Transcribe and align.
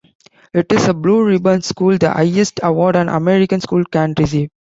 It 0.51 0.71
is 0.71 0.87
a 0.87 0.95
Blue 0.95 1.23
Ribbon 1.23 1.61
School, 1.61 1.99
the 1.99 2.09
highest 2.09 2.59
award 2.63 2.95
an 2.95 3.07
American 3.07 3.61
school 3.61 3.85
can 3.85 4.15
receive. 4.17 4.49